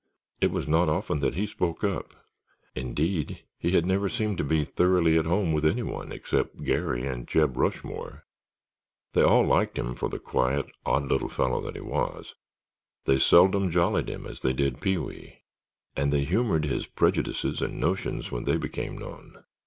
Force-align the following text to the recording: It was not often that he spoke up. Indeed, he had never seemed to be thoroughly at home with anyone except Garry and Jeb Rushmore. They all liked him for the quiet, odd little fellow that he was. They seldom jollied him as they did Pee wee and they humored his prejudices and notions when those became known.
It 0.39 0.49
was 0.49 0.67
not 0.67 0.89
often 0.89 1.19
that 1.19 1.35
he 1.35 1.45
spoke 1.45 1.83
up. 1.83 2.15
Indeed, 2.73 3.43
he 3.59 3.73
had 3.73 3.85
never 3.85 4.09
seemed 4.09 4.39
to 4.39 4.43
be 4.43 4.65
thoroughly 4.65 5.15
at 5.15 5.27
home 5.27 5.53
with 5.53 5.63
anyone 5.63 6.11
except 6.11 6.63
Garry 6.63 7.05
and 7.05 7.27
Jeb 7.27 7.55
Rushmore. 7.55 8.25
They 9.13 9.21
all 9.21 9.45
liked 9.45 9.77
him 9.77 9.93
for 9.93 10.09
the 10.09 10.17
quiet, 10.17 10.65
odd 10.87 11.03
little 11.07 11.29
fellow 11.29 11.61
that 11.61 11.75
he 11.75 11.81
was. 11.81 12.33
They 13.05 13.19
seldom 13.19 13.69
jollied 13.69 14.09
him 14.09 14.25
as 14.25 14.39
they 14.39 14.53
did 14.53 14.81
Pee 14.81 14.97
wee 14.97 15.43
and 15.95 16.11
they 16.11 16.23
humored 16.23 16.65
his 16.65 16.87
prejudices 16.87 17.61
and 17.61 17.79
notions 17.79 18.31
when 18.31 18.45
those 18.45 18.57
became 18.57 18.97
known. 18.97 19.43